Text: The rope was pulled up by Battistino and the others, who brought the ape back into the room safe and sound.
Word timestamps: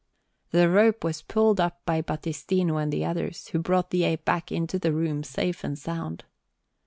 The 0.49 0.67
rope 0.67 1.03
was 1.03 1.21
pulled 1.21 1.59
up 1.61 1.81
by 1.85 2.01
Battistino 2.01 2.81
and 2.81 2.91
the 2.91 3.05
others, 3.05 3.49
who 3.49 3.59
brought 3.59 3.91
the 3.91 4.03
ape 4.03 4.25
back 4.25 4.51
into 4.51 4.79
the 4.79 4.91
room 4.93 5.21
safe 5.23 5.63
and 5.63 5.77
sound. 5.77 6.23